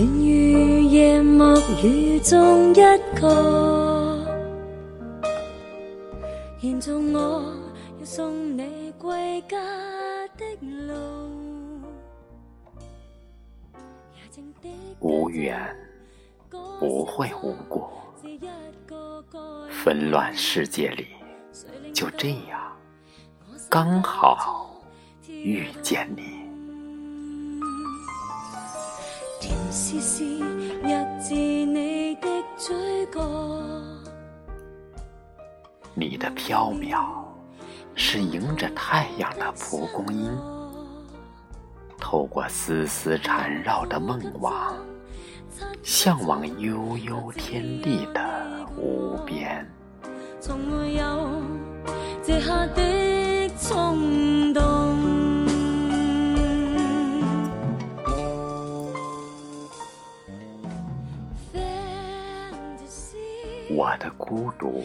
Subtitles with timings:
[0.00, 1.44] 留恋于夜幕
[1.84, 2.74] 雨中一
[3.20, 4.26] 个，
[6.58, 7.54] 现做我
[7.98, 9.58] 要送你归家
[10.38, 10.46] 的
[10.86, 10.94] 路。
[15.00, 15.76] 无缘
[16.78, 17.86] 不会无故，
[19.68, 21.08] 纷乱世界里，
[21.92, 22.74] 就这样
[23.68, 24.82] 刚好
[25.26, 26.39] 遇见你。
[35.94, 37.04] 你的，飘渺
[37.94, 40.36] 是迎着太阳的蒲公英，
[41.98, 44.74] 透过丝丝缠绕的梦网，
[45.84, 49.64] 向往悠悠天地的无边。
[63.72, 64.84] 我的孤独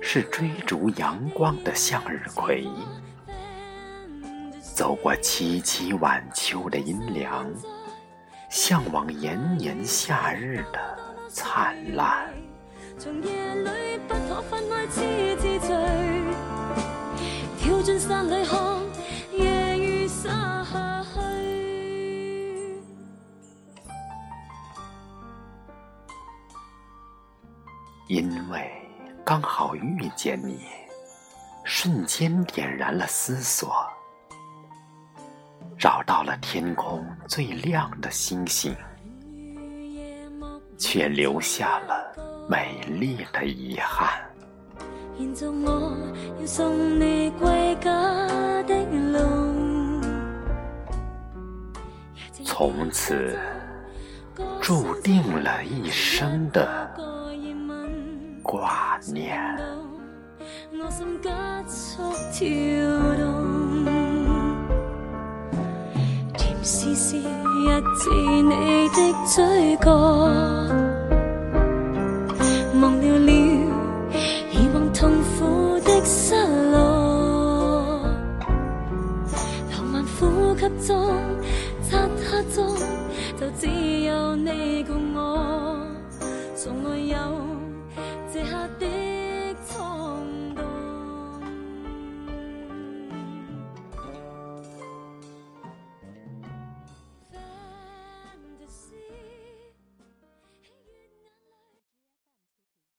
[0.00, 2.66] 是追逐阳光的向日葵，
[4.62, 7.46] 走过凄凄晚秋的阴凉，
[8.48, 10.98] 向往炎炎夏日的
[11.28, 12.32] 灿烂。
[12.98, 15.76] 长夜里不可分开，痴痴醉，
[17.60, 18.58] 跳进山里看
[28.08, 28.70] 因为
[29.22, 30.64] 刚好遇见你，
[31.62, 33.70] 瞬间点燃了思索，
[35.78, 38.74] 找到了天空最亮的星星，
[40.78, 42.16] 却留下了
[42.48, 44.08] 美丽的遗憾。
[45.18, 45.94] 现做我
[46.40, 47.90] 要送你归家
[48.62, 50.00] 的路，
[52.42, 53.38] 从此
[54.62, 56.90] 注定了一生的
[58.48, 59.38] 挂念。
[60.72, 61.28] 我心急
[61.66, 62.00] 速
[62.32, 62.48] 跳
[63.18, 63.84] 动，
[66.32, 67.22] 甜丝丝入
[67.94, 69.92] 自你的嘴角，
[72.80, 76.34] 忘掉了以往痛苦的失
[76.70, 78.00] 落，
[79.72, 81.12] 浪漫呼吸中，
[81.82, 81.96] 漆
[82.30, 82.56] 黑中，
[83.38, 83.66] 就只
[84.04, 85.76] 有你共我，
[86.56, 86.97] 从没有。